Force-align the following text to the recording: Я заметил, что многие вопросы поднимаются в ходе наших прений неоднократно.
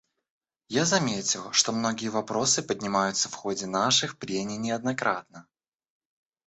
Я 0.69 0.85
заметил, 0.85 1.51
что 1.51 1.71
многие 1.71 2.07
вопросы 2.07 2.63
поднимаются 2.63 3.29
в 3.29 3.35
ходе 3.35 3.67
наших 3.67 4.17
прений 4.17 4.57
неоднократно. 4.57 5.45